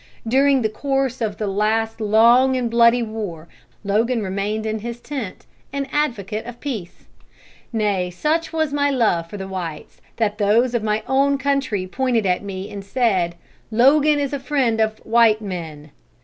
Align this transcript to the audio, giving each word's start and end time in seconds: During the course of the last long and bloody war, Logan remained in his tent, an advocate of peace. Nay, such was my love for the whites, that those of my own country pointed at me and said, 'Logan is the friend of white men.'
During 0.27 0.63
the 0.63 0.67
course 0.69 1.21
of 1.21 1.37
the 1.37 1.45
last 1.45 2.01
long 2.01 2.57
and 2.57 2.71
bloody 2.71 3.03
war, 3.03 3.47
Logan 3.83 4.23
remained 4.23 4.65
in 4.65 4.79
his 4.79 4.99
tent, 4.99 5.45
an 5.71 5.85
advocate 5.91 6.43
of 6.47 6.59
peace. 6.59 7.05
Nay, 7.71 8.09
such 8.09 8.51
was 8.51 8.73
my 8.73 8.89
love 8.89 9.29
for 9.29 9.37
the 9.37 9.47
whites, 9.47 10.01
that 10.15 10.39
those 10.39 10.73
of 10.73 10.81
my 10.81 11.03
own 11.07 11.37
country 11.37 11.85
pointed 11.85 12.25
at 12.25 12.41
me 12.41 12.71
and 12.71 12.83
said, 12.83 13.35
'Logan 13.69 14.17
is 14.17 14.31
the 14.31 14.39
friend 14.39 14.81
of 14.81 14.97
white 15.05 15.39
men.' 15.39 15.91